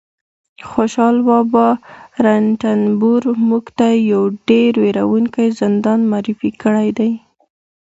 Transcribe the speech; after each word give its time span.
خوشحال 0.71 1.17
بابا 1.27 1.67
رنتنبور 2.25 3.21
موږ 3.49 3.65
ته 3.77 3.87
یو 4.11 4.23
ډېر 4.49 4.71
وېروونکی 4.83 5.47
زندان 5.61 5.99
معرفي 6.11 6.51
کړی 6.63 6.89
دی 6.97 7.11